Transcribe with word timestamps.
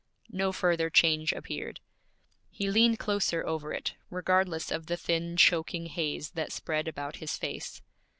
No 0.31 0.51
further 0.51 0.89
change 0.89 1.31
appeared. 1.31 1.79
He 2.49 2.71
leaned 2.71 2.97
closer 2.97 3.45
over 3.45 3.71
it, 3.71 3.93
regardless 4.09 4.71
of 4.71 4.87
the 4.87 4.97
thin 4.97 5.37
choking 5.37 5.85
haze 5.85 6.31
that 6.31 6.51
spread 6.51 6.87
about 6.87 7.17
his 7.17 7.37
face. 7.37 7.83